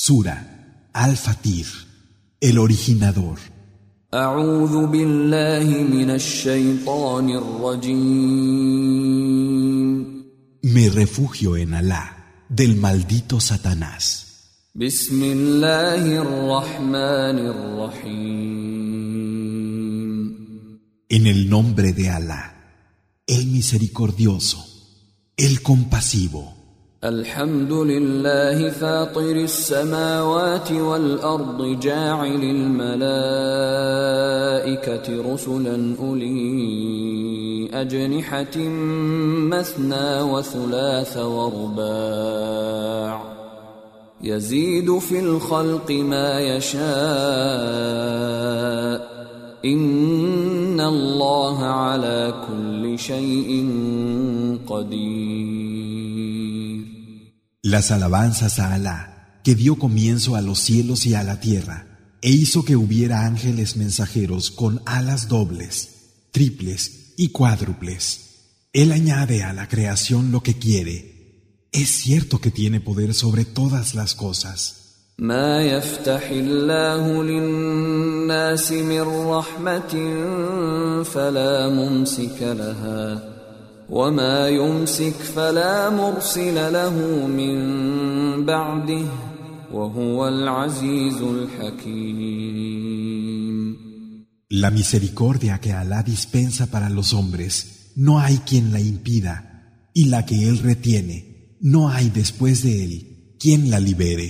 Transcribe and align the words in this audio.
Sura 0.00 0.90
Al-Fatir, 0.92 1.66
el 2.40 2.58
originador. 2.58 3.38
أعوذ 4.14 4.86
بالله 4.86 5.64
من 5.82 6.10
الشيطان 6.10 7.30
الرجيم 7.30 8.76
Me 10.62 10.88
refugio 10.90 11.56
en 11.56 11.74
Alá, 11.74 12.44
del 12.48 12.76
maldito 12.76 13.40
Satanás. 13.40 14.26
بسم 14.74 15.22
الله 15.22 16.22
الرحمن 16.22 17.38
الرحيم 17.38 18.86
En 21.08 21.26
el 21.26 21.48
nombre 21.48 21.92
de 21.92 22.10
Alá, 22.10 22.54
el 23.26 23.46
misericordioso, 23.46 24.64
el 25.36 25.62
compasivo. 25.62 26.59
الحمد 27.03 27.71
لله 27.73 28.69
فاطر 28.69 29.35
السماوات 29.35 30.71
والأرض 30.71 31.79
جاعل 31.79 32.43
الملائكة 32.43 33.01
رسلا 35.33 35.95
أولي 35.99 37.69
أجنحة 37.73 38.57
مثنى 39.49 40.21
وثلاث 40.21 41.17
ورباع 41.17 42.41
يزيد 44.21 44.97
في 44.97 45.19
الخلق 45.19 45.91
ما 45.91 46.39
يشاء 46.39 46.81
إن 49.65 50.81
الله 50.81 51.63
على 51.63 52.33
كل 52.47 52.99
شيء 52.99 53.69
قدير 54.67 55.70
Las 57.62 57.90
alabanzas 57.90 58.58
a 58.58 58.74
Alá, 58.74 59.40
que 59.42 59.54
dio 59.54 59.78
comienzo 59.78 60.36
a 60.36 60.40
los 60.40 60.58
cielos 60.60 61.06
y 61.06 61.14
a 61.14 61.22
la 61.22 61.40
tierra, 61.40 62.16
e 62.22 62.30
hizo 62.30 62.64
que 62.64 62.76
hubiera 62.76 63.26
ángeles 63.26 63.76
mensajeros 63.76 64.50
con 64.50 64.82
alas 64.86 65.28
dobles, 65.28 66.28
triples 66.32 67.14
y 67.16 67.28
cuádruples. 67.28 68.26
Él 68.72 68.92
añade 68.92 69.42
a 69.42 69.52
la 69.52 69.68
creación 69.68 70.32
lo 70.32 70.42
que 70.42 70.58
quiere. 70.58 71.68
Es 71.72 71.88
cierto 71.88 72.40
que 72.40 72.50
tiene 72.50 72.80
poder 72.80 73.14
sobre 73.14 73.44
todas 73.44 73.94
las 73.94 74.14
cosas. 74.14 74.82
ما 75.18 75.62
يفتح 75.62 76.30
الله 76.30 77.22
للناس 77.22 78.72
من 78.72 79.00
رحمة 79.00 79.94
فلا 81.04 81.68
ممسك 81.68 82.42
لها 82.42 83.29
وما 83.90 84.48
يمسك 84.48 85.12
فلا 85.12 85.90
مرسل 85.90 86.72
له 86.72 87.26
من 87.26 87.56
بعده 88.46 89.06
وهو 89.72 90.28
العزيز 90.28 91.22
الحكيم 91.22 92.66
La 94.48 94.70
misericordia 94.70 95.58
que 95.58 95.72
Alá 95.72 96.04
dispensa 96.04 96.70
para 96.70 96.88
los 96.88 97.12
hombres, 97.12 97.92
no 97.96 98.20
hay 98.20 98.38
quien 98.48 98.72
la 98.72 98.78
impida, 98.78 99.90
y 99.92 100.04
la 100.04 100.24
que 100.24 100.48
Él 100.48 100.58
retiene, 100.58 101.56
no 101.60 101.88
hay 101.90 102.10
después 102.10 102.62
de 102.62 102.84
Él 102.84 103.36
quien 103.40 103.70
la 103.70 103.80
libere. 103.80 104.28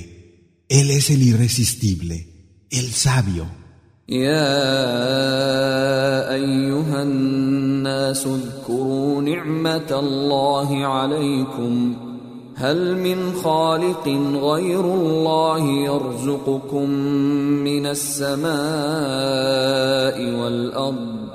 Él 0.68 0.90
es 0.90 1.10
el 1.10 1.22
irresistible, 1.22 2.16
el 2.70 2.92
sabio. 2.92 3.46
يا 4.08 4.54
أيها 6.34 7.02
الناس 7.02 8.26
اذكروا 8.26 8.49
نعمة 9.41 9.99
الله 9.99 10.85
عليكم. 10.85 11.95
هل 12.55 12.97
من 12.97 13.33
خالق 13.33 14.07
غير 14.37 14.85
الله 14.85 15.59
يرزقكم 15.59 16.89
من 17.65 17.85
السماء 17.85 18.51
والأرض؟ 20.41 21.29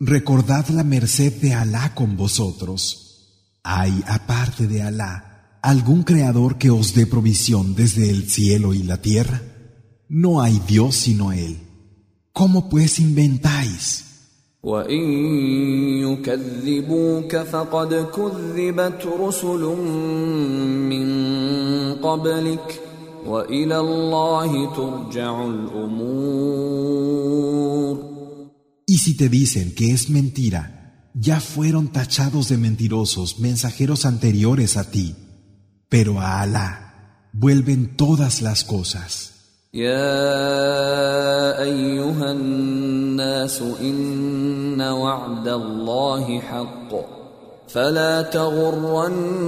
recordad 0.00 0.68
la 0.70 0.84
merced 0.84 1.40
de 1.42 1.52
Alá 1.52 1.94
con 1.94 2.16
vosotros. 2.16 3.04
¿Hay, 3.62 4.02
aparte 4.06 4.66
de 4.68 4.82
Alá, 4.82 5.37
algún 5.62 6.02
creador 6.02 6.58
que 6.58 6.70
os 6.70 6.94
dé 6.94 7.06
provisión 7.06 7.74
desde 7.74 8.10
el 8.10 8.28
cielo 8.30 8.74
y 8.74 8.82
la 8.82 9.02
tierra? 9.02 9.42
No 10.08 10.40
hay 10.40 10.60
Dios 10.66 10.96
sino 10.96 11.32
Él. 11.32 11.58
¿Cómo 12.32 12.68
pues 12.68 12.98
inventáis? 12.98 14.04
Y 28.86 28.98
si 28.98 29.16
te 29.16 29.28
dicen 29.28 29.74
que 29.74 29.92
es 29.92 30.08
mentira, 30.10 31.10
ya 31.14 31.40
fueron 31.40 31.88
tachados 31.88 32.48
de 32.48 32.56
mentirosos 32.56 33.38
mensajeros 33.38 34.06
anteriores 34.06 34.76
a 34.76 34.90
ti 34.90 35.14
pero 35.89 36.19
a 36.19 36.41
Alá 36.41 37.29
vuelven 37.33 37.95
todas 37.95 38.41
las 38.41 38.63
cosas. 38.63 39.33
يا 39.73 41.61
أيها 41.63 42.31
الناس 42.31 43.61
إن 43.81 44.81
وعد 44.81 45.47
الله 45.47 46.39
حق 46.39 46.93
فلا 47.67 48.21
تغرنكم 48.21 49.43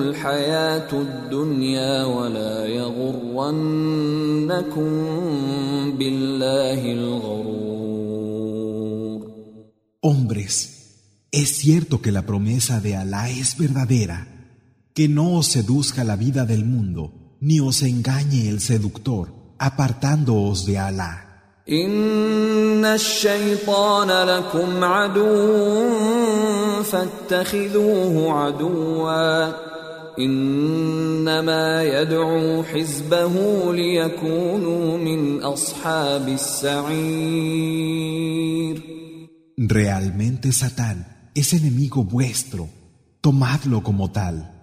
الحياة 0.00 0.92
الدنيا 0.92 2.04
ولا 2.04 2.66
يغرنكم 2.66 3.50
بالله 5.98 6.92
الغرور 6.92 7.60
Hombres, 10.02 10.54
es 11.30 11.48
cierto 11.58 12.00
que 12.00 12.10
la 12.10 12.22
promesa 12.22 12.80
de 12.80 12.96
Alá 12.96 13.28
es 13.28 13.58
verdadera, 13.58 14.33
que 14.94 15.08
no 15.08 15.34
os 15.34 15.46
seduzca 15.46 16.04
la 16.04 16.16
vida 16.16 16.44
del 16.44 16.64
mundo, 16.64 17.36
ni 17.40 17.60
os 17.60 17.82
engañe 17.82 18.48
el 18.48 18.60
seductor, 18.60 19.32
apartándoos 19.58 20.66
de 20.66 20.78
Alá. 20.78 21.30
إن 21.70 22.84
الشيطان 22.84 24.08
لكم 24.08 24.84
عدو 24.84 25.92
فاتخذوه 26.82 28.32
عدوا 28.32 29.52
إنما 30.18 31.82
يدعو 31.82 32.62
حزبه 32.62 33.34
ليكونوا 33.74 34.98
من 34.98 35.42
أصحاب 35.42 36.28
السعير 36.28 38.00
Realmente 39.56 40.52
Satán 40.52 41.28
es 41.34 41.52
enemigo 41.52 42.02
vuestro, 42.02 42.68
tomadlo 43.20 43.82
como 43.82 44.10
tal. 44.10 44.53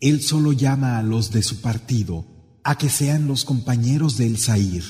Él 0.00 0.22
solo 0.22 0.52
llama 0.52 0.98
a 0.98 1.02
los 1.02 1.30
de 1.30 1.42
su 1.42 1.60
partido 1.60 2.24
a 2.64 2.76
que 2.76 2.88
sean 2.88 3.28
los 3.28 3.44
compañeros 3.44 4.16
del 4.16 4.38
Sair. 4.38 4.82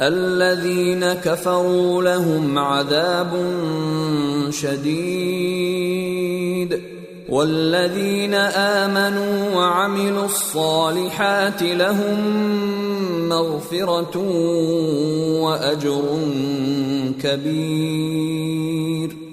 الذين 0.00 1.12
كفروا 1.22 2.02
لهم 2.02 2.58
عذاب 2.58 3.30
شديد 4.50 6.04
والذين 7.28 8.34
آمنوا 8.34 9.54
وعملوا 9.54 10.24
الصالحات 10.24 11.62
لهم 11.62 12.18
مغفرة 13.28 14.18
وأجر 15.40 16.18
كبير 17.22 19.24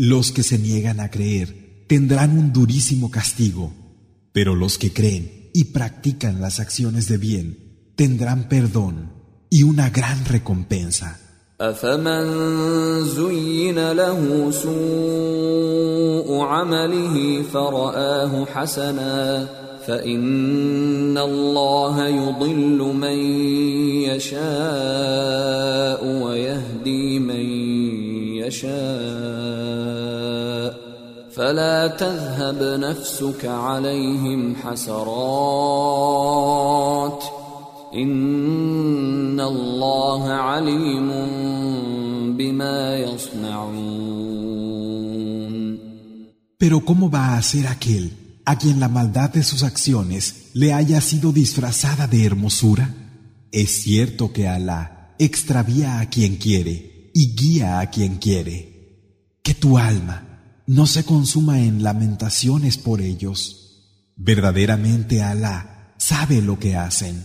Los 0.00 0.30
que 0.30 0.44
se 0.44 0.58
niegan 0.58 1.00
a 1.00 1.10
creer 1.10 1.84
tendrán 1.88 2.38
un 2.38 2.52
durísimo 2.52 3.10
castigo, 3.10 3.72
pero 4.32 4.54
los 4.54 4.78
que 4.78 4.92
creen 4.92 5.50
y 5.52 5.64
practican 5.64 6.40
las 6.40 6.60
acciones 6.60 7.08
de 7.08 7.16
bien 7.16 7.92
tendrán 7.96 8.48
perdón 8.48 9.12
y 9.50 9.62
una 9.62 9.90
gran 9.90 10.24
recompensa. 10.24 11.18
أفمن 11.60 12.24
زين 13.04 13.92
له 13.92 14.50
سوء 14.50 16.40
عمله 16.40 17.42
فرآه 17.42 18.44
حسنا 18.44 19.48
فإن 19.86 21.18
الله 21.18 22.06
يضل 22.06 22.78
من 22.94 23.18
يشاء 24.06 26.04
ويهدي 26.22 27.18
من 27.18 27.44
يشاء 28.44 29.41
فلا 31.38 31.86
تذهب 31.86 32.80
نفسك 32.80 33.44
عليهم 33.44 34.56
حسرات 34.56 34.98
إن 37.94 39.40
الله 39.40 40.28
عليم 40.28 41.08
بما 42.36 42.96
يصنعون 42.96 44.18
Pero 46.58 46.84
¿cómo 46.84 47.08
va 47.08 47.36
a 47.36 47.42
ser 47.42 47.68
aquel 47.68 48.12
a 48.44 48.58
quien 48.58 48.80
la 48.80 48.88
maldad 48.88 49.30
de 49.30 49.44
sus 49.44 49.62
acciones 49.62 50.50
le 50.54 50.72
haya 50.72 51.00
sido 51.00 51.30
disfrazada 51.30 52.08
de 52.08 52.24
hermosura? 52.24 52.94
Es 53.52 53.82
cierto 53.82 54.32
que 54.32 54.48
Alá 54.48 55.14
extravía 55.20 56.00
a 56.00 56.06
quien 56.10 56.34
quiere 56.36 57.12
y 57.14 57.36
guía 57.36 57.78
a 57.78 57.90
quien 57.90 58.16
quiere. 58.16 58.56
Que 59.44 59.54
tu 59.54 59.78
alma 59.78 60.31
no 60.66 60.86
se 60.86 61.04
consuma 61.04 61.60
en 61.60 61.82
lamentaciones 61.82 62.78
por 62.78 63.00
ellos. 63.00 63.40
Verdaderamente 64.16 65.22
Alá 65.22 65.94
sabe 65.98 66.42
lo 66.42 66.58
que 66.58 66.76
hacen. 66.76 67.24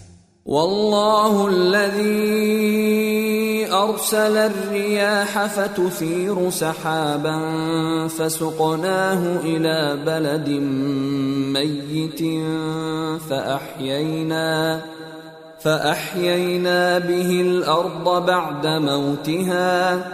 أرسل 3.74 4.38
الرياح 4.38 5.46
فتثير 5.46 6.50
سحابا 6.50 7.38
فسقناه 8.08 9.40
إلى 9.44 10.04
بلد 10.06 10.50
ميت 11.54 12.22
فأحيينا 13.30 14.81
فأحيينا 15.60 17.00
به 17.00 17.42
الأرض 17.42 18.25
بعد 18.25 18.68
موتها 18.68 20.08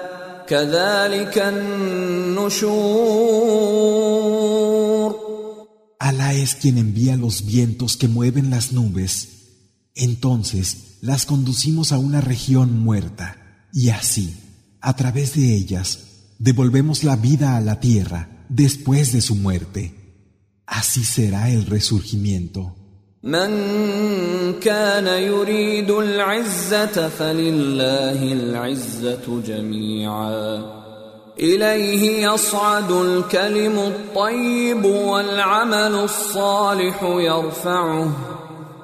كذلك 0.48 1.38
النشور 1.38 2.80
Alá 6.00 6.34
es 6.34 6.56
quien 6.56 6.78
envía 6.78 7.18
los 7.18 7.46
vientos 7.46 7.98
que 7.98 8.08
mueven 8.08 8.50
las 8.50 8.72
nubes. 8.72 9.28
Entonces 9.96 10.98
las 11.02 11.26
conducimos 11.26 11.92
a 11.92 12.00
una 12.00 12.22
región 12.22 12.80
muerta. 12.80 13.68
Y 13.74 13.90
así, 13.90 14.34
a 14.82 14.96
través 14.96 15.36
de 15.36 15.54
ellas, 15.56 16.00
devolvemos 16.40 17.04
la 17.04 17.16
vida 17.16 17.58
a 17.58 17.62
la 17.62 17.80
tierra 17.80 18.46
después 18.50 19.12
de 19.12 19.22
su 19.22 19.36
muerte. 19.36 20.24
Así 20.66 21.04
será 21.04 21.52
el 21.52 21.66
resurgimiento. 21.66 22.76
من 23.25 23.51
كان 24.61 25.07
يريد 25.07 25.91
العزة 25.91 27.09
فلله 27.09 28.33
العزة 28.33 29.41
جميعا. 29.47 30.63
إليه 31.41 32.27
يصعد 32.27 32.91
الكلم 32.91 33.79
الطيب 33.79 34.85
والعمل 34.85 35.95
الصالح 36.05 37.03
يرفعه. 37.03 38.11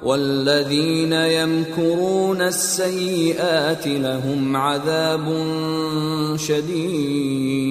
والذين 0.03 1.13
يمكرون 1.13 2.41
السيئات 2.41 3.87
لهم 3.87 4.55
عذاب 4.55 5.45
شديد. 6.35 7.61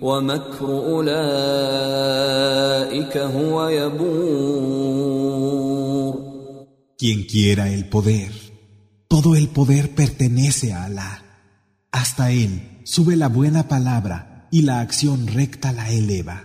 ومكر 0.00 0.66
أولئك 0.66 1.16
هو 3.16 3.68
يبور 3.68 5.10
Quien 7.00 7.24
quiera 7.24 7.70
el 7.70 7.88
poder, 7.88 8.30
todo 9.08 9.34
el 9.34 9.48
poder 9.48 9.94
pertenece 9.94 10.74
a 10.74 10.84
Alá. 10.84 11.22
Hasta 11.90 12.30
Él 12.30 12.82
sube 12.84 13.16
la 13.16 13.28
buena 13.28 13.68
palabra 13.68 14.46
y 14.50 14.60
la 14.62 14.80
acción 14.80 15.26
recta 15.26 15.72
la 15.72 15.88
eleva. 15.90 16.44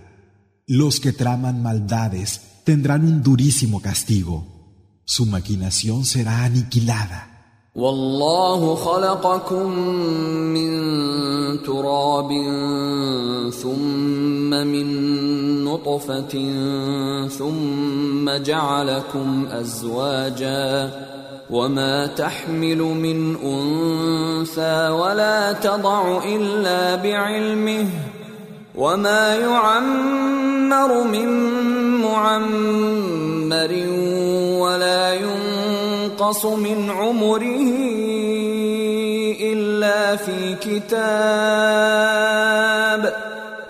Los 0.65 1.01
que 1.01 1.11
traman 1.11 1.61
maldades 1.61 2.39
tendrán 2.63 3.03
un 3.03 3.21
durísimo 3.21 3.81
castigo. 3.81 5.01
Su 5.03 5.25
maquinación 5.25 6.05
será 6.05 6.45
aniquilada. 6.45 7.28
والله 7.76 8.74
خلقكم 8.74 9.78
من 10.50 10.70
تراب 11.62 12.30
ثم 13.62 14.50
من 14.50 14.88
نطفة 15.64 16.34
ثم 17.28 18.30
جعلكم 18.30 19.46
أزواجا 19.50 20.90
وما 21.50 22.06
تحمل 22.06 22.78
من 22.78 23.36
أنثى 23.36 24.88
ولا 24.88 25.52
تضع 25.52 26.24
إلا 26.24 26.94
بعلمه 26.94 27.86
وما 28.74 29.34
يعمر 29.34 31.04
من 31.04 31.28
معمر 32.02 33.99
ينقص 36.29 36.45
من 36.45 36.89
عمره 36.89 37.41
الا 39.41 40.15
في 40.15 40.55
كتاب 40.55 40.95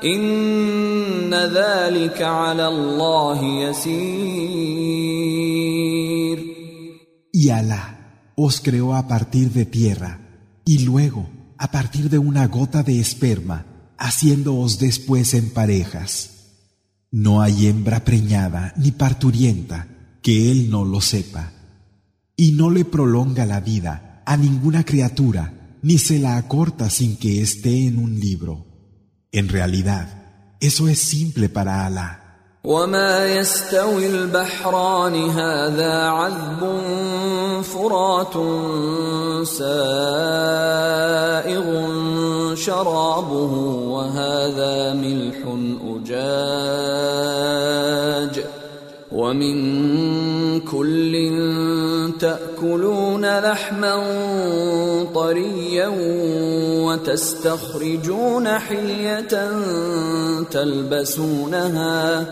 ان 0.04 1.34
ذلك 1.34 2.22
على 2.22 2.68
الله 2.68 3.44
يسير 3.44 4.86
Y 7.34 7.50
Alá 7.50 7.84
os 8.36 8.62
creó 8.62 8.96
a 8.96 9.07
partir 9.07 9.52
de 9.52 9.66
tierra 9.66 10.19
y 10.66 10.80
luego 10.80 11.30
a 11.57 11.68
partir 11.72 12.10
de 12.10 12.18
una 12.18 12.48
gota 12.48 12.81
de 12.81 13.00
esperma 13.00 13.66
haciéndoos 13.98 14.80
después 14.80 15.34
en 15.34 15.50
parejas. 15.50 16.10
No 17.12 17.42
hay 17.42 17.68
hembra 17.68 18.04
preñada 18.04 18.74
ni 18.78 18.92
parturienta 18.92 19.88
que 20.22 20.50
él 20.52 20.69
no 20.69 20.86
lo 20.86 21.02
sepa. 21.02 21.56
Y 22.40 22.52
no 22.52 22.69
le 22.69 22.86
prolonga 22.86 23.46
la 23.46 23.60
vida 23.60 24.24
a 24.25 24.38
ninguna 24.38 24.84
criatura, 24.84 25.78
ni 25.81 25.98
se 25.98 26.19
la 26.19 26.38
acorta 26.38 26.90
sin 26.90 27.18
que 27.18 27.42
esté 27.42 27.88
en 27.88 28.00
un 28.00 28.19
libro. 28.19 28.66
En 29.31 29.50
realidad, 29.50 30.56
eso 30.60 30.88
es 30.88 31.00
simple 31.00 31.50
para 31.50 31.86
Alá. 31.86 32.25
وما 32.66 33.25
يستوي 33.25 34.07
البحران 34.07 35.30
هذا 35.30 35.94
عذب 35.94 36.81
فرات 37.62 38.34
سائغ 39.48 39.66
شرابه 42.56 43.54
وهذا 43.94 44.94
ملح 44.94 45.38
أجاج 45.86 47.16
ومن 49.12 49.56
لحما 53.50 53.94
طريا 55.14 55.88
وتستخرجون 56.86 58.48
حلية 58.48 59.51
تلبسونها 60.51 62.27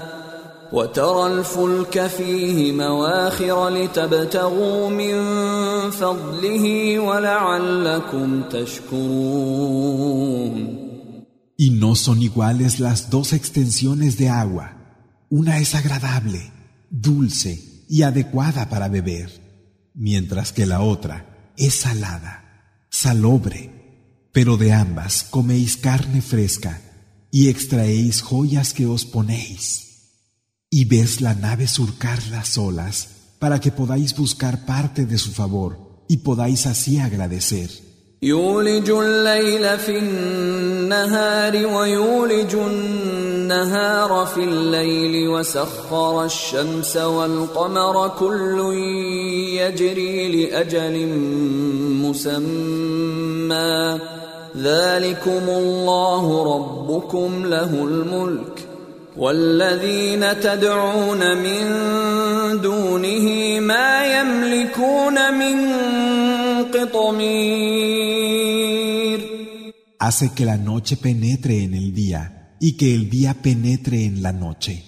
وترى 0.73 1.27
الفلك 1.27 2.07
فيه 2.07 2.73
مواخر 2.73 3.69
لتبتغوا 3.69 4.91
من 4.91 5.17
فضله 5.91 6.99
ولعلكم 6.99 8.43
تشكرون 8.51 9.89
Y 11.61 11.71
no 11.71 11.93
son 11.97 12.23
iguales 12.23 12.79
las 12.79 13.11
dos 13.11 13.33
extensiones 13.33 14.17
de 14.17 14.29
agua. 14.29 14.67
Una 15.29 15.59
es 15.59 15.75
agradable, 15.75 16.41
dulce 16.89 17.53
y 17.89 18.03
adecuada 18.03 18.69
para 18.69 18.87
beber, 18.89 19.29
mientras 19.98 20.52
que 20.52 20.66
la 20.66 20.82
otra 20.82 21.52
es 21.58 21.76
salada, 21.76 22.86
salobre. 22.90 24.30
Pero 24.32 24.58
de 24.58 24.74
ambas 24.74 25.24
coméis 25.24 25.78
carne 25.78 26.22
fresca 26.22 26.82
y 27.32 27.50
extraéis 27.50 28.22
joyas 28.22 28.74
que 28.74 28.86
os 28.88 29.06
ponéis. 29.06 30.12
Y 30.70 30.86
ves 30.86 31.22
la 31.22 31.36
nave 31.36 31.68
surcar 31.68 32.26
las 32.28 32.58
olas 32.58 33.10
para 33.38 33.60
que 33.60 33.72
podáis 33.72 34.16
buscar 34.16 34.66
parte 34.66 35.06
de 35.06 35.18
su 35.18 35.32
favor 35.32 36.06
y 36.08 36.18
podáis 36.18 36.66
así 36.66 37.00
agradecer. 37.00 37.70
يولج 38.24 38.90
الليل 38.90 39.80
في 39.80 40.00
النهار 40.00 41.66
ويولج 41.66 42.56
النهار 42.56 43.17
في 44.25 44.45
الليل 44.45 45.29
وسخر 45.29 46.25
الشمس 46.25 46.97
والقمر 46.97 48.09
كل 48.09 48.75
يجري 49.61 50.47
لأجل 50.47 51.07
مسمى. 52.05 53.99
ذلكم 54.57 55.49
الله 55.49 56.55
ربكم 56.55 57.47
له 57.47 57.85
الملك. 57.85 58.69
والذين 59.17 60.41
تدعون 60.41 61.37
من 61.37 61.65
دونه 62.61 63.61
ما 63.61 64.21
يملكون 64.21 65.35
من 65.35 65.75
قطمير. 66.65 67.99
Hace 70.01 70.33
que 70.35 70.45
la 70.45 70.57
noche 70.57 70.97
penetre 70.97 71.65
en 71.65 71.75
el 71.75 71.93
día. 71.93 72.38
Y 72.61 72.73
que 72.73 72.95
el 72.95 73.11
día 73.11 73.43
penetre 73.43 74.05
en 74.05 74.23
la 74.23 74.33
noche. 74.33 74.85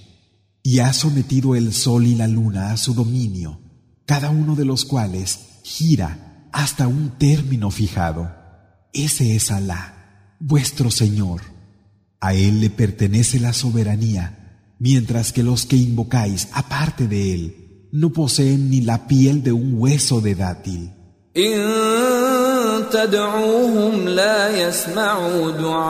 Y 0.62 0.80
ha 0.80 0.92
sometido 0.92 1.54
el 1.54 1.72
sol 1.72 2.06
y 2.06 2.14
la 2.14 2.28
luna 2.28 2.72
a 2.72 2.76
su 2.76 2.94
dominio. 2.94 3.60
cada 4.06 4.30
uno 4.30 4.56
de 4.56 4.64
los 4.64 4.84
cuales 4.84 5.38
gira 5.62 6.48
hasta 6.52 6.88
un 6.88 7.10
término 7.16 7.70
fijado. 7.70 8.28
Ese 8.92 9.36
es 9.36 9.52
Alá, 9.52 10.36
vuestro 10.40 10.90
Señor. 10.90 11.42
A 12.20 12.34
Él 12.34 12.60
le 12.60 12.70
pertenece 12.70 13.38
la 13.38 13.52
soberanía, 13.52 14.74
mientras 14.80 15.32
que 15.32 15.44
los 15.44 15.64
que 15.64 15.76
invocáis 15.76 16.48
aparte 16.52 17.06
de 17.06 17.34
Él 17.34 17.88
no 17.92 18.12
poseen 18.12 18.68
ni 18.68 18.80
la 18.80 19.06
piel 19.06 19.44
de 19.44 19.52
un 19.52 19.74
hueso 19.74 20.20
de 20.20 20.34
dátil. 20.34 20.90
تدعوهم 22.91 24.09
لا 24.09 24.67
يسمعوا 24.67 25.51
دعاءكم 25.51 25.89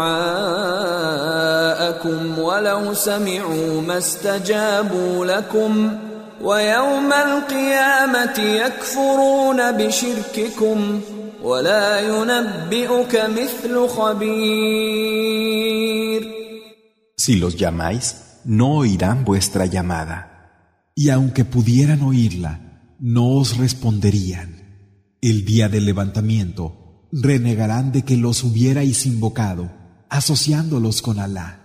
ولو 2.40 2.94
سمعوا 2.94 3.82
ما 3.82 3.98
استجابوا 3.98 5.26
لكم 5.26 5.98
ويوم 6.42 7.14
القيامة 7.14 8.40
يكفرون 8.40 9.72
بشرككم 9.72 11.02
ولا 11.44 12.00
ينبئك 12.00 13.16
مثل 13.30 13.88
خبير 13.88 15.16
Si 17.18 17.36
los 17.38 17.56
llamáis, 17.56 18.06
no 18.46 18.68
oirán 18.78 19.26
vuestra 19.26 19.66
llamada. 19.66 20.18
Y 20.94 21.10
aunque 21.10 21.44
pudieran 21.44 22.04
oírla, 22.04 22.54
no 23.00 23.38
os 23.38 23.58
responderían. 23.58 24.50
El 25.22 25.44
día 25.44 25.68
del 25.70 25.86
levantamiento, 25.86 26.79
renegarán 27.13 27.93
de 27.93 28.03
que 28.03 28.17
los 28.17 28.45
hubierais 28.45 29.07
invocado, 29.07 29.71
asociándolos 30.09 31.03
con 31.03 31.19
Alá. 31.19 31.57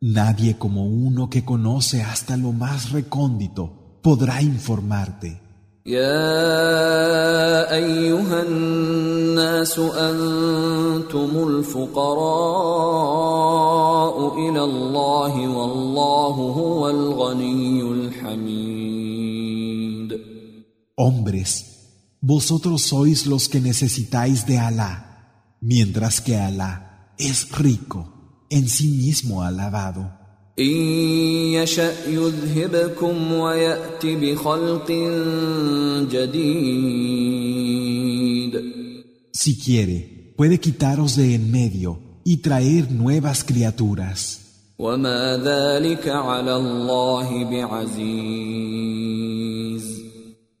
Nadie 0.00 0.56
como 0.58 0.86
uno 0.86 1.28
que 1.28 1.44
conoce 1.44 2.02
hasta 2.02 2.36
lo 2.36 2.52
más 2.52 2.92
recóndito 2.92 3.98
podrá 4.02 4.40
informarte. 4.42 5.40
Hombres, 20.94 21.77
vosotros 22.20 22.82
sois 22.82 23.26
los 23.26 23.48
que 23.48 23.60
necesitáis 23.60 24.46
de 24.46 24.58
Alá, 24.58 25.56
mientras 25.60 26.20
que 26.20 26.36
Alá 26.36 27.14
es 27.18 27.50
rico, 27.52 28.46
en 28.50 28.68
sí 28.68 28.88
mismo 28.88 29.42
alabado. 29.42 30.18
Si 39.32 39.58
quiere, 39.58 40.34
puede 40.36 40.58
quitaros 40.58 41.14
de 41.16 41.34
en 41.34 41.50
medio 41.50 42.00
y 42.24 42.38
traer 42.38 42.90
nuevas 42.90 43.44
criaturas. 43.44 44.40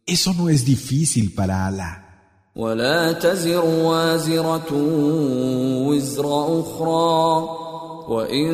Eso 0.08 0.32
no 0.32 0.48
es 0.48 0.64
difícil 0.64 1.34
para 1.34 1.66
Alá. 1.66 2.04
ولا 2.56 3.12
تزر 3.12 3.64
وازرة 3.64 4.72
وزر 5.86 6.26
أخرى 6.60 7.48
وإن 8.08 8.50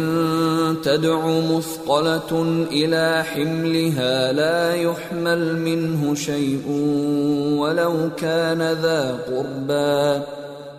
تدع 0.84 1.26
مثقلة 1.26 2.42
إلى 2.70 3.24
حملها 3.24 4.32
لا 4.32 4.74
يحمل 4.74 5.58
منه 5.58 6.14
شيء 6.14 6.62
ولو 7.58 8.10
كان 8.16 8.58
ذا 8.58 9.18
قربى 9.28 10.24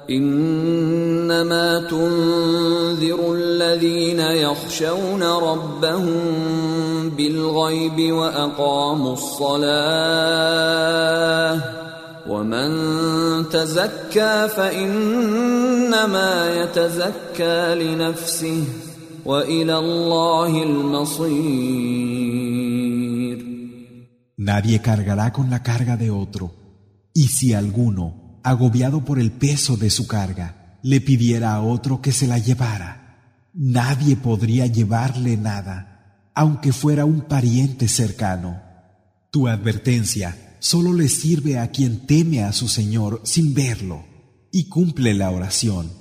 إنما 0.09 1.79
تنذر 1.79 3.33
الذين 3.33 4.19
يخشون 4.19 5.23
ربهم 5.23 6.35
بالغيب 7.16 8.12
واقاموا 8.12 9.12
الصلاه 9.12 10.60
ومن 12.28 12.70
تزكى 13.48 14.48
فانما 14.56 16.32
يتزكى 16.62 17.74
لنفسه 17.74 18.64
والى 19.24 19.78
الله 19.78 20.62
المصير 20.62 21.90
Nadie 24.40 24.80
cargará 24.80 25.32
con 25.32 25.50
la 25.50 25.62
carga 25.62 25.98
de 25.98 26.10
otro, 26.10 26.54
y 27.12 27.24
si 27.28 27.52
alguno 27.52 28.40
agobiado 28.42 29.04
por 29.04 29.18
el 29.18 29.32
peso 29.32 29.76
de 29.76 29.90
su 29.90 30.06
carga, 30.06 30.78
le 30.82 31.02
pidiera 31.02 31.52
a 31.52 31.60
otro 31.60 32.00
que 32.00 32.10
se 32.10 32.26
la 32.26 32.38
llevara. 32.38 33.50
Nadie 33.52 34.16
podría 34.16 34.66
llevarle 34.66 35.36
nada, 35.36 35.93
aunque 36.35 36.73
fuera 36.73 37.05
un 37.05 37.21
pariente 37.21 37.87
cercano. 37.87 38.61
Tu 39.31 39.47
advertencia 39.47 40.57
solo 40.59 40.93
le 40.93 41.07
sirve 41.07 41.57
a 41.57 41.71
quien 41.71 42.05
teme 42.05 42.43
a 42.43 42.51
su 42.51 42.67
Señor 42.67 43.21
sin 43.23 43.53
verlo 43.53 44.05
y 44.51 44.67
cumple 44.69 45.13
la 45.13 45.31
oración. 45.31 45.91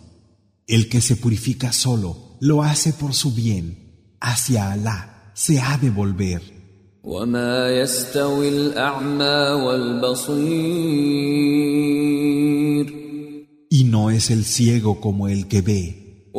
El 0.66 0.88
que 0.88 1.00
se 1.00 1.16
purifica 1.16 1.72
solo 1.72 2.36
lo 2.40 2.62
hace 2.62 2.92
por 2.92 3.14
su 3.14 3.32
bien. 3.32 4.16
Hacia 4.20 4.72
Alá 4.72 5.32
se 5.34 5.60
ha 5.60 5.78
de 5.78 5.90
volver. 5.90 6.42
Y 13.70 13.84
no 13.84 14.10
es 14.10 14.30
el 14.30 14.44
ciego 14.44 15.00
como 15.00 15.28
el 15.28 15.46
que 15.46 15.60
ve 15.60 16.30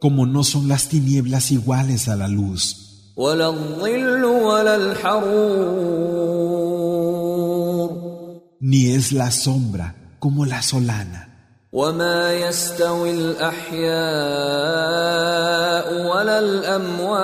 Como 0.00 0.26
no 0.26 0.44
son 0.44 0.68
las 0.68 0.88
tinieblas 0.88 1.50
iguales 1.50 2.08
a 2.08 2.16
la 2.16 2.28
luz. 2.28 2.62
Ni 8.60 8.90
es 8.92 9.12
la 9.12 9.30
sombra 9.30 10.16
como 10.18 10.46
la 10.46 10.62
solana. 10.62 11.30
وما 11.72 12.32
يستوي 12.32 13.10
الاحياء 13.10 13.86
ولا 16.10 16.38
الاموات 16.38 17.20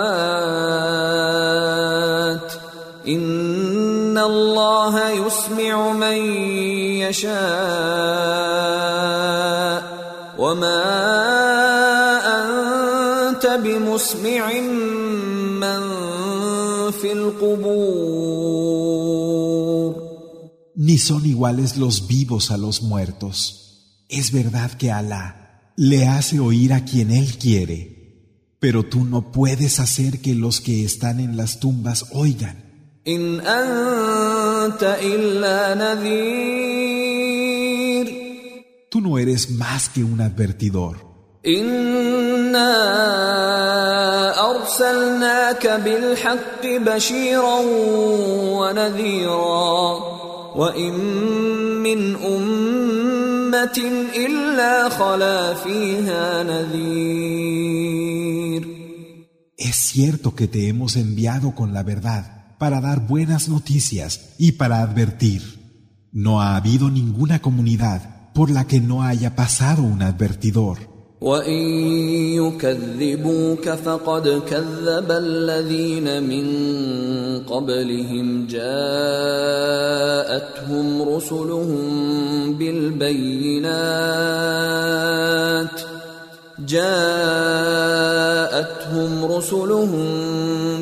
ان 3.09 4.19
الله 4.19 5.11
يسمع 5.11 5.93
من 5.93 6.17
يشاء 7.03 7.37
وما 10.39 11.47
انت 11.50 11.50
بمسمع 14.11 14.61
من 15.61 15.81
في 16.91 17.13
القبور 17.13 18.67
Ni 20.79 20.99
son 20.99 21.25
iguales 21.25 21.79
los 21.79 22.07
vivos 22.07 22.51
a 22.51 22.59
los 22.59 22.83
muertos. 22.83 23.33
Es 24.11 24.31
verdad 24.31 24.71
que 24.73 24.93
Alá 24.93 25.73
le 25.77 26.07
hace 26.07 26.39
oír 26.39 26.75
a 26.75 26.85
quien 26.85 27.11
Él 27.11 27.39
quiere, 27.39 27.79
pero 28.61 28.83
tú 28.83 29.07
no 29.07 29.33
puedes 29.33 29.81
hacer 29.81 30.21
que 30.21 30.35
los 30.35 30.61
que 30.61 30.85
están 30.85 31.19
en 31.19 31.39
las 31.39 31.61
tumbas 31.61 32.05
oigan. 32.13 32.57
Tú 38.91 39.01
no 39.01 39.19
eres 39.19 39.51
más 39.51 39.89
que 39.89 40.05
un 40.05 40.21
advertidor. 40.21 41.07
Es 59.58 59.76
cierto 59.76 60.36
que 60.36 60.48
te 60.48 60.68
hemos 60.68 60.96
enviado 60.96 61.54
con 61.54 61.74
la 61.74 61.84
verdad 61.84 62.58
para 62.58 62.82
dar 62.82 63.08
buenas 63.08 63.50
noticias 63.50 64.36
y 64.38 64.54
para 64.54 64.82
advertir. 64.82 65.42
No 66.12 66.42
ha 66.42 66.56
habido 66.56 66.90
ninguna 66.90 67.42
comunidad 67.42 68.32
por 68.34 68.50
la 68.50 68.66
que 68.66 68.80
no 68.80 69.04
haya 69.04 69.36
pasado 69.36 69.84
un 69.84 70.02
advertidor. 70.02 70.91
وان 71.22 71.62
يكذبوك 72.34 73.70
فقد 73.70 74.42
كذب 74.50 75.12
الذين 75.12 76.24
من 76.24 76.46
قبلهم 77.44 78.48
جاءتهم 78.48 79.82
رسلهم 81.02 82.54
بالبينات 82.54 83.72
جاءتهم 86.68 87.66
رسلهم 89.26 90.04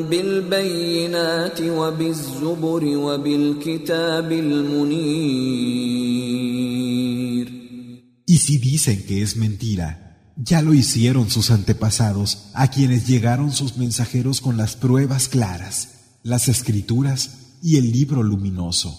بالبينات 0.02 1.60
وبالزبر 1.60 2.84
وبالكتاب 2.96 4.32
المنير 4.32 6.00
Y 8.26 8.38
si 8.38 8.58
dicen 8.58 9.04
que 9.08 9.22
es 9.22 9.34
mentira, 9.36 10.09
Ya 10.36 10.62
lo 10.62 10.74
hicieron 10.74 11.30
sus 11.30 11.50
antepasados, 11.50 12.50
a 12.54 12.68
quienes 12.68 13.06
llegaron 13.06 13.52
sus 13.52 13.76
mensajeros 13.76 14.40
con 14.40 14.56
las 14.56 14.76
pruebas 14.76 15.28
claras, 15.28 15.88
las 16.22 16.48
escrituras 16.48 17.58
y 17.62 17.76
el 17.76 17.92
libro 17.92 18.22
luminoso. 18.22 18.98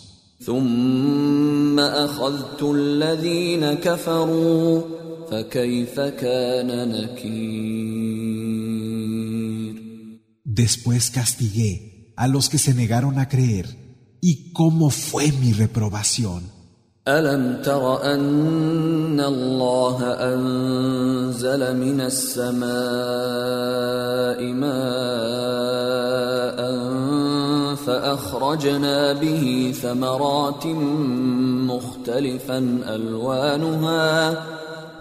Después 10.44 11.12
castigué 11.12 12.14
a 12.18 12.28
los 12.28 12.50
que 12.50 12.58
se 12.58 12.74
negaron 12.74 13.18
a 13.20 13.30
creer, 13.30 13.68
y 14.22 14.52
cómo 14.52 14.90
fue 14.90 15.32
mi 15.32 15.54
reprobación. 15.54 16.61
ألم 17.08 17.62
تر 17.64 18.14
أن 18.14 19.20
الله 19.20 20.04
أنزل 20.04 21.76
من 21.76 22.02
السماء 22.02 22.62
ماء 24.54 24.72
فأخرجنا 27.76 29.14
به 29.14 29.74
ثمرات 29.82 30.66
مختلفا 31.66 32.80
ألوانها 32.90 34.44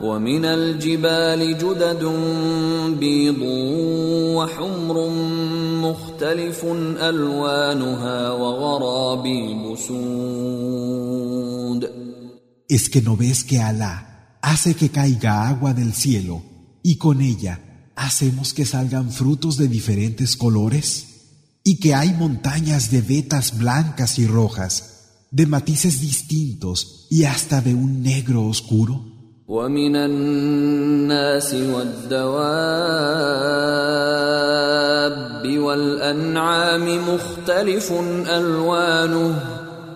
ومن 0.00 0.44
الجبال 0.44 1.58
جدد 1.58 2.12
بيض 3.00 3.42
وحمر 4.36 5.08
مختلف 5.82 6.64
ألوانها 7.02 8.32
وغرابيب 8.32 9.76
سود 9.76 11.09
¿Es 12.69 12.89
que 12.89 13.01
no 13.01 13.15
ves 13.15 13.43
que 13.43 13.61
Alá 13.61 14.39
hace 14.41 14.73
que 14.75 14.89
caiga 14.89 15.47
agua 15.47 15.73
del 15.73 15.93
cielo 15.93 16.43
y 16.83 16.97
con 16.97 17.21
ella 17.21 17.91
hacemos 17.95 18.53
que 18.53 18.65
salgan 18.65 19.11
frutos 19.11 19.57
de 19.57 19.67
diferentes 19.67 20.35
colores? 20.35 21.07
¿Y 21.63 21.79
que 21.79 21.95
hay 21.95 22.13
montañas 22.13 22.91
de 22.91 23.01
vetas 23.01 23.57
blancas 23.57 24.19
y 24.19 24.27
rojas, 24.27 25.27
de 25.31 25.47
matices 25.47 25.99
distintos 25.99 27.07
y 27.09 27.23
hasta 27.23 27.61
de 27.61 27.73
un 27.73 28.03
negro 28.03 28.45
oscuro? 28.45 29.15
ومن 29.47 29.95
الناس 29.95 31.53
والدواب 31.53 32.45
والأنعام 35.57 37.09
مختلف 37.09 37.93
ألوانه 38.29 39.39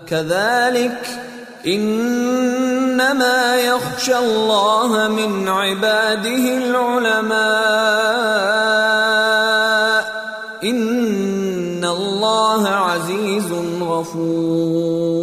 كذلك 0.08 1.23
إنما 1.66 3.56
يخشى 3.56 4.18
الله 4.18 5.08
من 5.08 5.48
عباده 5.48 6.58
العلماء 6.58 7.40
إن 10.64 11.86
الله 11.86 12.68
عزيز 12.68 13.52
غفور 13.82 15.20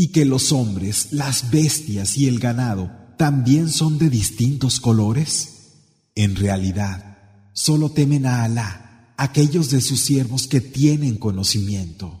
Y 0.00 0.12
que 0.12 0.24
los 0.24 0.52
hombres, 0.52 1.08
las 1.10 1.50
bestias 1.50 2.16
y 2.16 2.28
el 2.28 2.38
ganado 2.38 2.88
también 3.16 3.68
son 3.68 3.98
de 3.98 4.08
distintos 4.08 4.78
colores? 4.78 5.72
En 6.14 6.36
realidad, 6.36 7.18
solo 7.52 7.90
temen 7.90 8.24
a 8.24 8.44
Alá 8.44 9.12
aquellos 9.16 9.70
de 9.70 9.80
sus 9.80 10.00
siervos 10.00 10.46
que 10.46 10.60
tienen 10.60 11.16
conocimiento. 11.16 12.20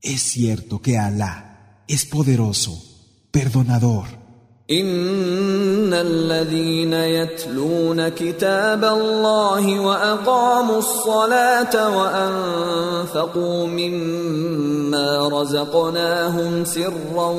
Es 0.00 0.22
cierto 0.22 0.80
que 0.80 0.96
Alá 0.96 1.45
es 1.88 2.04
poderoso, 2.06 2.82
perdonador. 3.30 4.22
إن 4.70 5.92
الذين 5.92 6.92
يتلون 6.92 8.08
كتاب 8.08 8.84
الله 8.84 9.80
وأقاموا 9.80 10.78
الصلاة 10.78 11.98
وأنفقوا 11.98 13.66
مما 13.66 15.28
رزقناهم 15.28 16.64
سرا 16.64 17.30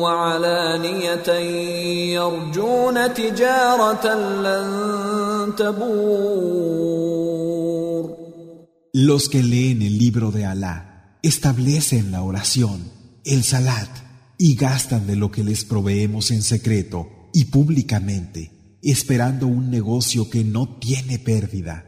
وعلانية 0.00 1.28
يرجون 2.14 3.14
تجارة 3.14 4.14
لن 4.42 5.52
تبور 5.56 7.04
Los 8.96 9.28
que 9.28 9.42
leen 9.42 9.82
el 9.82 9.98
libro 9.98 10.30
de 10.30 10.46
Alá 10.46 11.18
establecen 11.22 12.12
la 12.12 12.22
oración, 12.22 12.92
el 13.25 13.43
salat, 13.43 13.89
y 14.37 14.55
gastan 14.55 15.05
de 15.05 15.17
lo 15.17 15.31
que 15.31 15.43
les 15.43 15.65
proveemos 15.65 16.31
en 16.31 16.41
secreto 16.41 17.09
y 17.33 17.45
públicamente, 17.45 18.77
esperando 18.81 19.47
un 19.47 19.69
negocio 19.69 20.29
que 20.29 20.45
no 20.45 20.79
tiene 20.79 21.19
pérdida. 21.19 21.85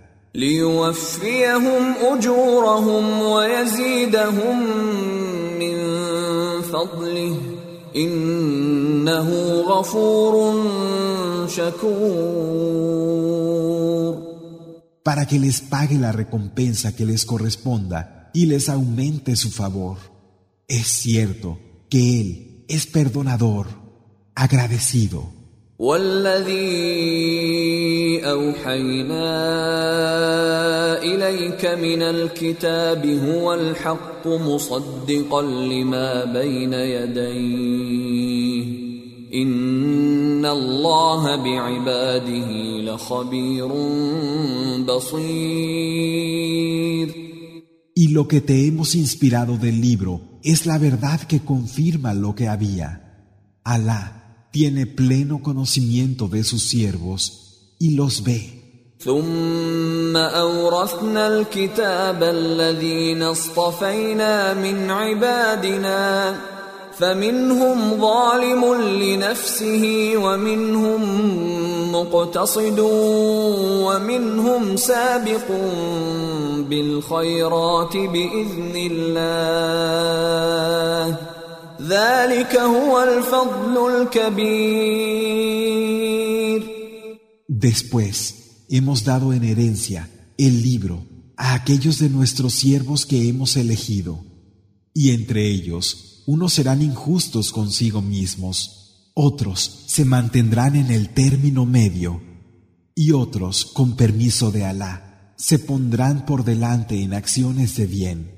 Para 15.04 15.26
que 15.26 15.40
les 15.40 15.62
pague 15.62 15.98
la 15.98 16.12
recompensa 16.12 16.96
que 16.96 17.06
les 17.06 17.26
corresponda 17.26 18.30
y 18.34 18.46
les 18.46 18.70
aumente 18.70 19.36
su 19.36 19.52
favor. 19.52 20.11
Es 20.80 20.88
cierto 20.88 21.60
que 21.90 22.22
Él 22.22 22.64
es 22.70 22.88
perdonador, 22.88 23.68
agradecido. 24.36 25.34
والذي 25.80 26.62
أوحينا 28.26 29.28
إليك 31.04 31.66
من 31.66 32.02
الكتاب 32.02 33.06
هو 33.06 33.54
الحق 33.54 34.28
مصدقا 34.28 35.42
لما 35.42 36.26
بين 36.26 36.74
يديه 36.74 38.66
إن 39.34 40.46
الله 40.46 41.36
بعباده 41.36 42.52
لخبير 42.82 43.68
بصير 44.86 46.42
lo 48.11 48.27
que 48.29 48.41
te 48.41 48.67
hemos 48.67 48.95
inspirado 48.95 49.57
del 49.59 49.81
libro 49.81 50.41
es 50.43 50.67
la 50.67 50.79
verdad 50.79 51.21
que 51.21 51.41
confirma 51.41 52.15
lo 52.15 52.35
que 52.35 52.49
había. 52.49 53.29
Alá 53.65 54.49
tiene 54.51 54.87
pleno 54.87 55.43
conocimiento 55.43 56.29
de 56.29 56.45
sus 56.45 56.63
siervos 56.63 57.75
y 57.79 57.91
los 57.91 58.23
ve. 58.23 58.57
ثم 58.99 60.17
أورثنا 60.17 61.29
الكتاب 61.29 62.23
الذين 62.23 63.23
اصطفينا 63.23 64.55
من 64.55 64.91
عبادنا 64.91 66.35
فمنهم 67.01 68.01
ظالم 68.01 68.75
لنفسه 68.75 70.13
ومنهم 70.17 71.03
مقتصد 71.93 72.79
ومنهم 73.87 74.77
سابق 74.77 75.51
بالخيرات 76.69 77.97
بإذن 77.97 78.73
الله 78.91 79.97
ذلك 81.83 82.57
هو 82.57 83.03
الفضل 83.03 83.77
الكبير 83.95 85.37
Después 87.49 88.65
hemos 88.69 89.05
dado 89.05 89.33
en 89.33 89.43
herencia 89.45 90.11
el 90.39 90.63
libro 90.63 91.05
a 91.37 91.55
aquellos 91.55 91.99
de 91.99 92.09
nuestros 92.11 92.53
siervos 92.55 93.07
que 93.07 93.29
hemos 93.29 93.57
elegido, 93.57 94.21
y 94.95 95.11
entre 95.11 95.49
ellos 95.49 96.10
unos 96.27 96.53
serán 96.55 96.83
injustos 96.83 97.53
consigo 97.53 98.03
mismos, 98.03 99.11
otros 99.15 99.85
se 99.87 100.05
mantendrán 100.05 100.77
en 100.77 100.91
el 100.91 101.15
término 101.15 101.67
medio, 101.67 102.21
y 102.95 103.13
otros, 103.13 103.65
con 103.67 103.97
permiso 103.97 104.51
de 104.51 104.65
Alá, 104.65 105.35
se 105.37 105.59
pondrán 105.59 106.25
por 106.25 106.45
delante 106.45 107.03
en 107.03 107.15
acciones 107.15 107.77
de 107.77 107.87
bien. 107.87 108.37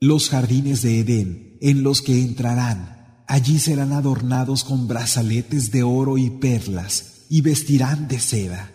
Los 0.00 0.28
jardines 0.28 0.82
de 0.82 1.00
Edén 1.00 1.58
en 1.60 1.82
los 1.82 2.02
que 2.02 2.20
entrarán. 2.20 3.24
Allí 3.28 3.58
serán 3.58 3.92
adornados 3.92 4.64
con 4.64 4.88
brazaletes 4.88 5.70
de 5.70 5.82
oro 5.84 6.18
y 6.18 6.30
perlas 6.30 7.24
y 7.28 7.40
vestirán 7.40 8.08
de 8.08 8.18
seda. 8.18 8.72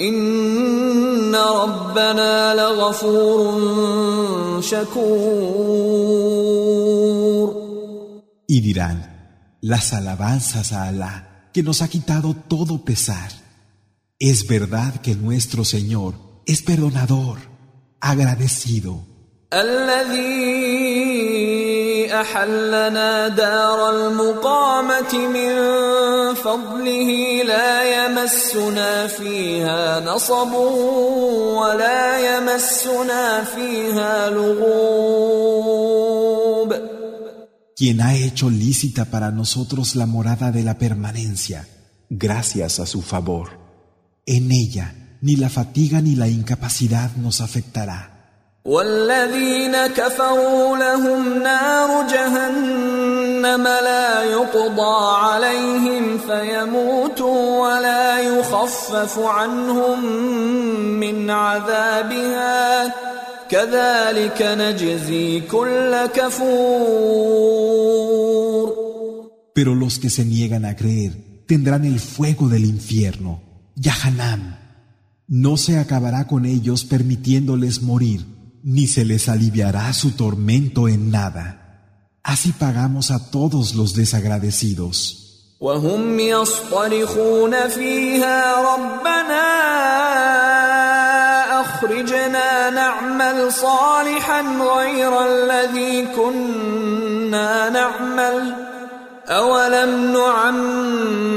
ان 0.00 1.34
ربنا 1.34 2.54
لغفور 2.54 3.40
شكور 4.60 6.14
Y 8.46 8.60
dirán, 8.60 8.98
las 9.62 9.92
alabanzas 9.94 10.72
a 10.72 10.86
Alá, 10.88 11.48
que 11.52 11.62
nos 11.62 11.80
ha 11.82 11.88
quitado 11.88 12.34
todo 12.34 12.84
pesar. 12.84 13.30
Es 14.18 14.46
verdad 14.46 15.00
que 15.00 15.14
nuestro 15.14 15.64
Señor 15.64 16.14
es 16.46 16.62
perdonador, 16.62 17.38
agradecido. 18.00 18.92
الذي 19.52 20.87
احلنا 22.20 23.28
دار 23.28 23.90
المقامه 23.90 25.14
من 25.28 25.54
فضله 26.34 27.42
لا 27.46 27.72
يمسنا 27.96 29.06
فيها 29.06 30.00
نصب 30.00 30.52
ولا 31.60 32.36
يمسنا 32.36 33.44
فيها 33.44 34.30
لغوب 34.30 35.64
quien 37.76 38.00
ha 38.00 38.14
hecho 38.14 38.50
lícita 38.50 39.04
para 39.06 39.30
nosotros 39.30 39.96
la 39.96 40.06
morada 40.06 40.52
de 40.52 40.62
la 40.62 40.78
permanencia, 40.78 41.66
gracias 42.08 42.78
a 42.78 42.86
su 42.86 43.02
favor. 43.02 43.46
En 44.26 44.52
ella 44.52 45.18
ni 45.20 45.36
la 45.36 45.48
fatiga 45.48 46.00
ni 46.00 46.14
la 46.16 46.28
incapacidad 46.28 47.10
nos 47.16 47.40
afectará. 47.40 48.17
والذين 48.68 49.76
كفروا 49.86 50.76
لهم 50.76 51.42
نار 51.42 52.08
جهنم 52.08 53.62
لا 53.62 54.22
يقضى 54.22 55.16
عليهم 55.16 56.18
فيموتوا 56.18 57.60
ولا 57.62 58.18
يخفف 58.20 59.18
عنهم 59.18 60.04
من 61.00 61.30
عذابها 61.30 62.94
كذلك 63.48 64.42
نجزي 64.42 65.40
كل 65.40 66.06
كفور 66.06 67.64
Pero 69.56 69.72
los 69.76 70.00
que 70.00 70.10
se 70.10 70.24
niegan 70.24 70.64
a 70.64 70.74
creer 70.74 71.12
tendrán 71.46 71.84
el 71.84 72.00
fuego 72.00 72.48
del 72.48 72.64
infierno, 72.64 73.40
Yahanam. 73.76 74.56
No 75.28 75.56
se 75.56 75.78
acabará 75.78 76.26
con 76.26 76.44
ellos 76.44 76.84
permitiéndoles 76.84 77.80
morir 77.82 78.34
ni 78.62 78.86
se 78.86 79.04
les 79.04 79.28
aliviará 79.28 79.92
su 79.92 80.12
tormento 80.12 80.88
en 80.88 81.10
nada. 81.10 81.60
Así 82.22 82.52
pagamos 82.52 83.10
a 83.10 83.30
todos 83.30 83.74
los 83.74 83.94
desagradecidos. 83.94 85.20
وهم 85.60 86.20
يصطرخون 86.20 87.68
فيها 87.68 88.62
ربنا 88.74 89.46
اخرجنا 91.60 92.70
نعمل 92.70 93.52
صالحا 93.52 94.40
غير 94.76 95.12
الذي 95.26 96.06
كنا 96.16 97.70
نعمل 97.70 98.67
اولم 99.29 100.13
نعمركم 100.13 101.29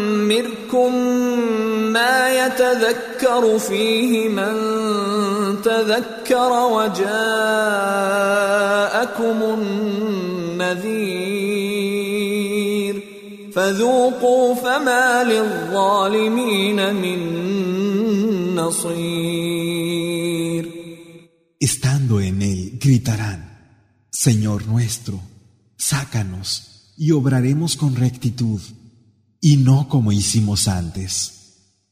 ما 1.93 2.47
يتذكر 2.47 3.59
فيه 3.59 4.29
من 4.29 4.55
تذكر 5.63 6.53
وجاءكم 6.73 7.13
النذير 10.59 11.13
فذوقوا 13.55 14.55
فما 14.55 15.25
للظالمين 15.25 16.95
من 16.95 17.21
نصير 18.55 20.03
Estando 21.61 22.19
en 22.21 22.43
él, 22.43 22.77
gritarán, 22.81 23.41
Señor 24.11 24.67
nuestro, 24.67 25.21
sácanos 25.77 26.72
y 26.97 27.13
obraremos 27.13 27.77
con 27.77 27.97
rectitud, 27.97 28.61
y 29.41 29.57
no 29.57 29.89
como 29.89 30.13
hicimos 30.13 30.69
antes. 30.69 31.43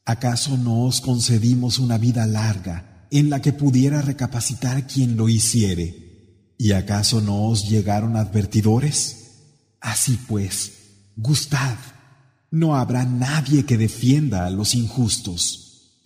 ¿Acaso 0.05 0.57
no 0.57 0.85
os 0.85 1.01
concedimos 1.01 1.79
una 1.79 1.99
vida 1.99 2.27
larga 2.27 3.07
en 3.11 3.31
la 3.31 3.41
que 3.41 3.53
pudiera 3.53 4.03
recapacitar 4.03 4.87
quien 4.87 5.17
lo 5.17 5.29
hiciere? 5.29 6.55
¿Y 6.59 6.73
acaso 6.73 7.21
no 7.21 7.47
os 7.47 7.69
llegaron 7.69 8.17
advertidores? 8.17 9.21
Así 9.81 10.19
pues, 10.29 10.73
gustad, 11.17 11.77
no 12.51 12.77
habrá 12.77 13.05
nadie 13.05 13.65
que 13.65 13.79
defienda 13.79 14.47
a 14.47 14.51
los 14.51 14.75
injustos. 14.75 16.01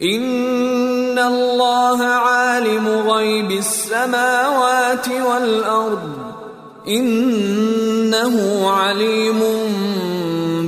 ان 6.88 8.13
الله 8.13 8.72
عالم 8.72 9.39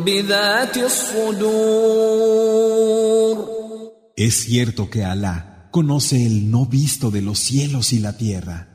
غيب 0.06 0.32
السماوات 0.32 0.72
والارض 0.72 0.72
انه 0.72 0.72
عليم 0.72 0.76
بذات 0.76 0.78
الصدور 0.78 1.92
Es 4.18 4.36
cierto 4.46 4.90
que 4.90 5.04
Alá 5.04 5.68
conoce 5.72 6.26
el 6.26 6.52
no 6.52 6.66
visto 6.66 7.12
de 7.12 7.22
los 7.22 7.40
cielos 7.40 7.94
y 7.94 8.00
la 8.00 8.18
tierra. 8.18 8.68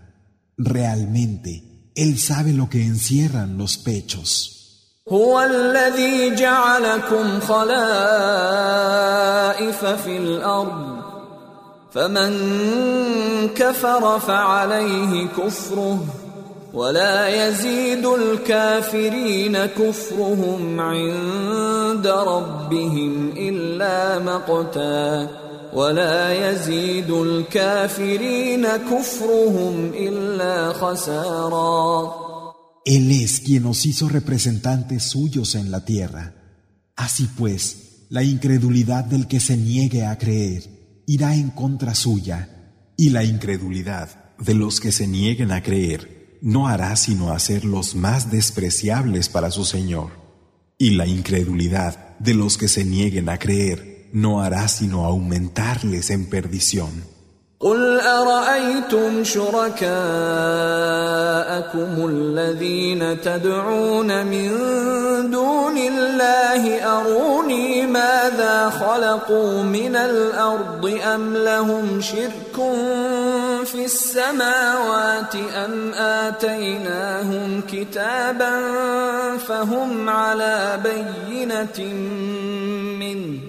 Realmente, 0.59 1.93
Él 1.95 2.19
sabe 2.19 2.53
lo 2.53 2.69
que 2.69 2.83
encierran 2.83 3.59
los 3.59 3.79
pechos. 3.79 4.53
هو 5.09 5.41
الذي 5.41 6.35
جعلكم 6.35 7.41
خلائف 7.41 7.75
في 9.85 10.17
الارض 10.17 10.97
فمن 11.95 12.33
كفر 13.55 14.19
فعليه 14.19 15.27
كفره 15.27 16.20
ولا 16.77 17.49
يزيد 17.49 18.07
الكافرين 18.07 19.57
كفرهم 19.67 20.81
عند 20.81 22.07
ربهم 22.07 23.33
الا 23.37 24.19
مقتا 24.19 25.29
ولا 25.73 26.51
يزيد 26.51 27.11
الكافرين 27.11 28.67
كفرهم 28.67 29.93
الا 29.95 30.73
خسارا 30.73 32.27
Él 32.89 33.11
es 33.11 33.41
quien 33.41 33.65
nos 33.65 33.85
hizo 33.85 34.09
representantes 34.09 35.03
suyos 35.03 35.57
en 35.57 35.73
la 35.73 35.85
tierra. 35.85 36.25
Así 36.95 37.27
pues, 37.37 38.07
la 38.11 38.23
incredulidad 38.23 39.05
del 39.05 39.27
que 39.27 39.41
se 39.41 39.57
niegue 39.57 40.07
a 40.07 40.17
creer 40.19 40.63
irá 41.07 41.35
en 41.35 41.51
contra 41.51 41.97
suya, 41.97 42.39
y 42.97 43.11
la 43.11 43.25
incredulidad 43.25 44.09
de 44.39 44.55
los 44.55 44.79
que 44.79 44.93
se 44.93 45.09
nieguen 45.09 45.51
a 45.51 45.63
creer 45.65 46.17
no 46.41 46.69
hará 46.69 46.95
sino 46.97 47.33
hacerlos 47.33 47.95
más 47.95 48.31
despreciables 48.31 49.29
para 49.29 49.51
su 49.51 49.65
Señor. 49.65 50.11
Y 50.79 50.91
la 50.91 51.07
incredulidad 51.07 52.17
de 52.19 52.35
los 52.35 52.59
que 52.59 52.69
se 52.69 52.85
nieguen 52.85 53.29
a 53.29 53.39
creer 53.39 54.09
no 54.13 54.43
hará 54.43 54.69
sino 54.69 55.05
aumentarles 55.05 56.11
en 56.11 56.27
perdición. 56.27 57.17
قل 57.61 58.01
أرأيتم 58.01 59.25
شركاءكم 59.25 59.87
الذين 62.09 63.21
تدعون 63.21 64.27
من 64.27 64.51
دون 65.31 65.79
الله 65.79 66.85
أروني 66.85 67.87
ماذا 67.87 68.71
خلقوا 68.71 69.63
من 69.63 69.97
الأرض 69.97 70.99
أم 71.15 71.37
لهم 71.37 72.01
شرك 72.01 72.57
في 73.72 73.86
السماوات 73.86 75.36
أم 75.36 75.94
آتيناهم 75.94 77.62
كتابا 77.62 78.58
فهم 79.38 80.10
على 80.10 80.80
بينة 80.84 81.94
منه 83.00 83.40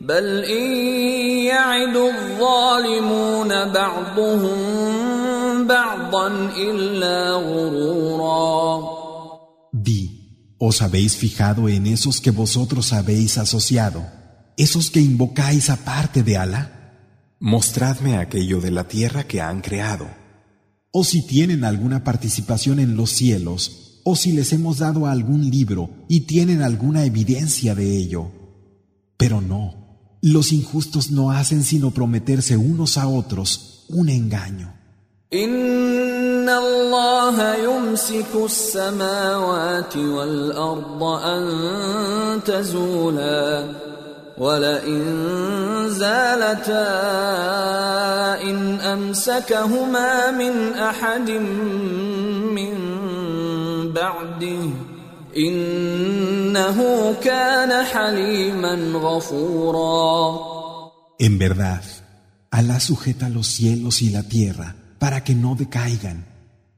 بل 0.00 0.44
إن 0.44 0.72
يعد 1.46 1.96
الظالمون 1.96 3.48
بعضهم 3.72 4.58
بعضا 5.66 6.28
إلا 6.56 7.30
غرورا 7.30 9.02
Di, 9.72 10.02
¿os 10.58 10.82
habéis 10.82 11.16
fijado 11.16 11.68
en 11.68 11.86
esos 11.86 12.20
que 12.20 12.30
vosotros 12.30 12.92
habéis 12.92 13.38
asociado, 13.38 14.00
esos 14.56 14.90
que 14.90 15.00
invocáis 15.00 15.70
aparte 15.70 16.22
de 16.22 16.36
Alá? 16.36 16.81
Mostradme 17.41 18.17
aquello 18.17 18.59
de 18.61 18.71
la 18.71 18.87
tierra 18.87 19.25
que 19.25 19.41
han 19.41 19.61
creado. 19.61 20.07
O 20.91 21.03
si 21.03 21.25
tienen 21.25 21.63
alguna 21.63 22.03
participación 22.03 22.79
en 22.79 22.95
los 22.95 23.11
cielos, 23.11 24.01
o 24.03 24.15
si 24.15 24.31
les 24.31 24.53
hemos 24.53 24.79
dado 24.79 25.05
algún 25.05 25.49
libro 25.49 25.89
y 26.07 26.21
tienen 26.21 26.61
alguna 26.61 27.03
evidencia 27.03 27.75
de 27.75 27.97
ello. 27.97 28.31
Pero 29.17 29.41
no, 29.41 29.87
Los 30.21 30.51
injustos 30.51 31.11
no 31.11 31.31
hacen 31.31 31.63
sino 31.63 31.91
prometerse 31.91 32.57
unos 32.57 32.97
a 32.97 33.07
otros 33.07 33.85
un 33.89 34.09
engaño. 34.09 34.73
إن 35.33 36.49
الله 36.49 37.55
يمسك 37.55 38.31
السماوات 38.45 39.97
والأرض 39.97 41.03
أن 41.03 42.43
تزولا 42.43 43.65
ولئن 44.37 45.03
زالتا 45.89 46.87
إن 48.41 48.79
أمسكهما 48.79 50.31
من 50.31 50.73
أحد 50.73 51.29
من 52.53 52.73
بعده 53.93 54.69
إنه 55.37 56.77
كان 57.23 57.83
حليما 57.83 58.75
غفورا 58.99 60.57
En 61.19 61.39
verdad, 61.39 61.83
Alá 62.51 62.79
sujeta 62.79 63.29
los 63.29 63.47
cielos 63.47 64.01
y 64.01 64.09
la 64.09 64.23
tierra 64.23 64.75
para 64.99 65.23
que 65.23 65.35
no 65.35 65.55
decaigan, 65.55 66.25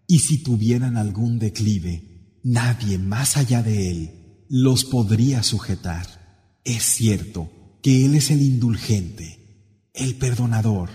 y 0.07 0.19
si 0.19 0.43
tuvieran 0.43 0.97
algún 0.97 1.39
declive, 1.39 2.39
nadie 2.43 2.97
más 2.97 3.37
allá 3.37 3.61
de 3.61 3.91
él 3.91 4.45
los 4.49 4.83
podría 4.83 5.43
sujetar. 5.43 6.22
Es 6.63 6.83
cierto 6.83 7.49
que 7.81 8.05
Él 8.05 8.15
es 8.15 8.31
el 8.31 8.41
indulgente, 8.41 9.39
el 9.93 10.15
perdonador. 10.15 10.89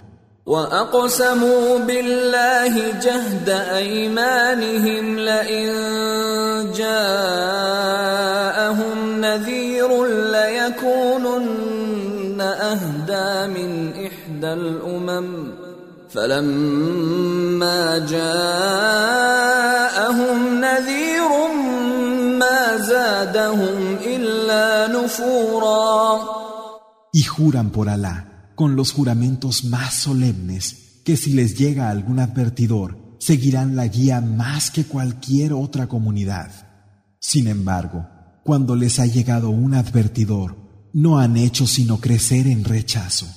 وأقسموا 0.46 1.78
بالله 1.78 3.00
جهد 3.00 3.48
أيمانهم 3.48 5.18
لئن 5.18 5.72
جاءهم 6.76 8.10
نذير 9.20 10.06
ليكونن 10.32 12.40
أهدى 12.40 13.46
من 13.52 13.92
إحدى 14.06 14.52
الأمم 14.52 15.54
فلما 16.10 17.98
جاءهم 17.98 19.34
نذير 20.60 21.28
ما 22.38 22.76
زادهم 22.76 23.96
إلا 24.02 24.04
نفورا 24.04 24.07
y 27.13 27.23
juran 27.23 27.71
por 27.71 27.89
Alá 27.89 28.51
con 28.55 28.75
los 28.75 28.91
juramentos 28.91 29.63
más 29.63 29.93
solemnes 29.93 31.01
que 31.05 31.15
si 31.15 31.33
les 31.33 31.57
llega 31.57 31.89
algún 31.89 32.19
advertidor, 32.19 32.97
seguirán 33.19 33.75
la 33.75 33.87
guía 33.87 34.21
más 34.21 34.69
que 34.71 34.83
cualquier 34.83 35.53
otra 35.53 35.87
comunidad. 35.87 36.51
Sin 37.19 37.47
embargo, 37.47 38.05
cuando 38.43 38.75
les 38.75 38.99
ha 38.99 39.05
llegado 39.05 39.49
un 39.49 39.73
advertidor, 39.73 40.57
no 40.93 41.19
han 41.19 41.37
hecho 41.37 41.67
sino 41.67 41.99
crecer 41.99 42.47
en 42.47 42.63
rechazo. 42.63 43.27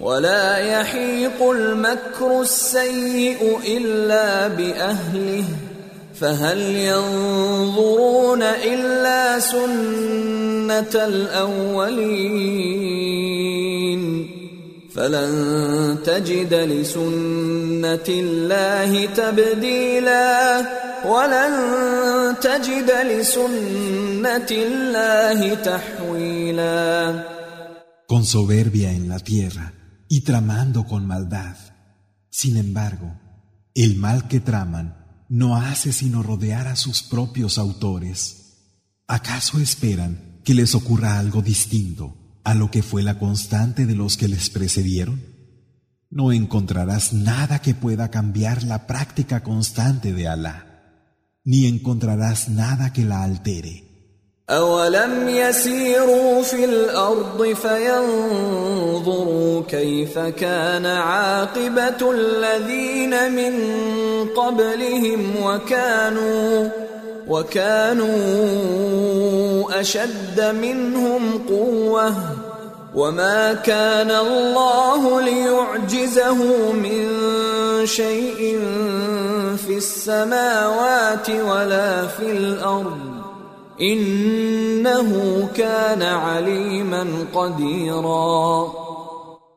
ولا 0.00 0.56
يحيق 0.56 1.50
المكر 1.50 2.40
السيء 2.40 3.58
إلا 3.66 4.48
بأهله 4.48 5.44
فهل 6.20 6.58
ينظرون 6.60 8.42
إلا 8.42 9.40
سنة 9.40 10.94
الأولين؟ 10.94 12.46
فلن 14.94 15.98
تجد 16.04 16.54
لسنة 16.54 18.08
الله 18.08 19.06
تبديلا 19.06 20.58
ولن 21.04 21.54
تجد 22.40 22.90
لسنة 22.90 24.50
الله 24.50 25.54
تحويلا. 25.54 27.14
Con 28.06 28.24
soberbia 28.24 28.90
en 28.92 29.08
la 29.08 29.18
tierra 29.18 29.75
y 30.08 30.22
tramando 30.22 30.86
con 30.86 31.06
maldad. 31.06 31.56
Sin 32.30 32.56
embargo, 32.56 33.18
el 33.74 33.96
mal 33.96 34.28
que 34.28 34.40
traman 34.40 35.24
no 35.28 35.56
hace 35.56 35.92
sino 35.92 36.22
rodear 36.22 36.68
a 36.68 36.76
sus 36.76 37.02
propios 37.02 37.58
autores. 37.58 38.46
¿Acaso 39.06 39.58
esperan 39.58 40.40
que 40.44 40.54
les 40.54 40.74
ocurra 40.74 41.18
algo 41.18 41.42
distinto 41.42 42.40
a 42.44 42.54
lo 42.54 42.70
que 42.70 42.82
fue 42.82 43.02
la 43.02 43.18
constante 43.18 43.86
de 43.86 43.94
los 43.94 44.16
que 44.16 44.28
les 44.28 44.50
precedieron? 44.50 45.22
No 46.10 46.32
encontrarás 46.32 47.12
nada 47.12 47.60
que 47.60 47.74
pueda 47.74 48.10
cambiar 48.10 48.62
la 48.62 48.86
práctica 48.86 49.42
constante 49.42 50.12
de 50.12 50.28
Alá, 50.28 50.66
ni 51.44 51.66
encontrarás 51.66 52.48
nada 52.48 52.92
que 52.92 53.04
la 53.04 53.22
altere. 53.22 53.85
أولم 54.50 55.28
يسيروا 55.28 56.42
في 56.42 56.64
الأرض 56.64 57.56
فينظروا 57.62 59.12
كيف 59.68 60.18
كان 60.18 60.86
عاقبة 60.86 62.10
الذين 62.10 63.32
من 63.32 63.54
قبلهم 64.36 65.34
وكانوا 65.42 66.68
وكانوا 67.28 68.06
أشد 69.80 70.54
منهم 70.62 71.46
قوة 71.48 72.14
وما 72.94 73.52
كان 73.52 74.10
الله 74.10 75.20
ليعجزه 75.20 76.72
من 76.72 77.06
شيء 77.84 78.60
في 79.66 79.76
السماوات 79.76 81.30
ولا 81.30 82.06
في 82.06 82.30
الأرض 82.30 83.15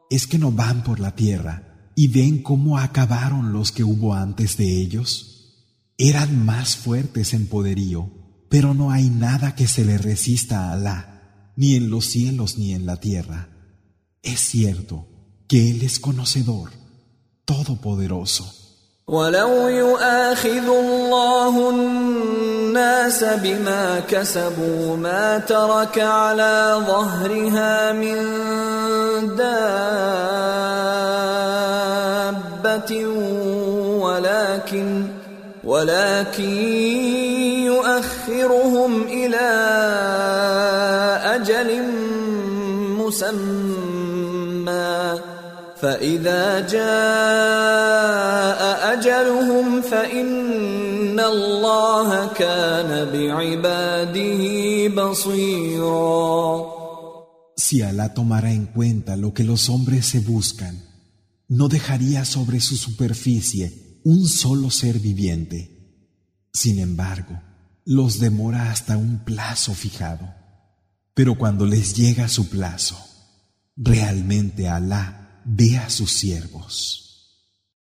¿Es 0.10 0.28
que 0.28 0.38
no 0.38 0.52
van 0.52 0.84
por 0.84 1.00
la 1.00 1.16
tierra 1.16 1.92
y 1.96 2.10
ven 2.10 2.44
cómo 2.44 2.78
acabaron 2.78 3.54
los 3.54 3.72
que 3.72 3.86
hubo 3.86 4.14
antes 4.14 4.58
de 4.58 4.82
ellos? 4.82 5.56
Eran 5.98 6.46
más 6.46 6.76
fuertes 6.76 7.34
en 7.34 7.48
poderío, 7.48 8.10
pero 8.50 8.74
no 8.74 8.92
hay 8.92 9.10
nada 9.10 9.56
que 9.56 9.68
se 9.68 9.86
le 9.86 9.98
resista 9.98 10.66
a 10.66 10.74
Alá, 10.74 11.54
ni 11.56 11.76
en 11.76 11.90
los 11.90 12.06
cielos 12.06 12.58
ni 12.58 12.74
en 12.74 12.86
la 12.86 12.98
tierra. 12.98 13.50
Es 14.22 14.42
cierto 14.42 15.08
que 15.48 15.72
Él 15.72 15.82
es 15.82 16.00
conocedor, 16.00 16.72
todopoderoso. 17.46 18.69
ولو 19.10 19.68
يؤاخذ 19.68 20.70
الله 20.70 21.70
الناس 21.70 23.24
بما 23.24 24.02
كسبوا 24.10 24.98
ما 24.98 25.38
ترك 25.38 26.00
على 26.00 26.78
ظهرها 26.88 27.92
من 27.92 28.18
دابة 29.36 29.88
ولكن 34.00 35.04
ولكن 35.64 36.44
يؤخرهم 37.66 39.02
إلى 39.04 39.50
أجل 41.36 41.84
مسمى 42.98 43.69
فإذا 45.79 46.61
جاء 46.69 48.61
أجلهم 48.93 49.83
فإن 49.83 51.21
الله 51.21 52.33
كان 52.33 52.91
بعباده 53.13 54.43
بصيرا 54.89 56.75
Si 57.57 57.83
Alá 57.83 58.13
tomara 58.15 58.51
en 58.53 58.67
cuenta 58.67 59.17
lo 59.17 59.33
que 59.33 59.45
los 59.45 59.69
hombres 59.69 60.07
se 60.07 60.21
buscan, 60.21 60.83
no 61.49 61.69
dejaría 61.69 62.25
sobre 62.25 62.61
su 62.61 62.77
superficie 62.77 64.01
un 64.05 64.27
solo 64.29 64.71
ser 64.71 64.99
viviente. 64.99 65.71
Sin 66.53 66.79
embargo, 66.79 67.41
los 67.85 68.19
demora 68.19 68.71
hasta 68.71 68.97
un 68.97 69.25
plazo 69.25 69.73
fijado. 69.73 70.35
Pero 71.15 71.39
cuando 71.39 71.65
les 71.65 71.95
llega 71.95 72.29
su 72.29 72.49
plazo, 72.49 72.99
realmente 73.77 74.69
Alá 74.69 75.18
ve 75.52 75.78
a 75.78 75.90
sus 75.90 76.12
siervos. 76.12 77.09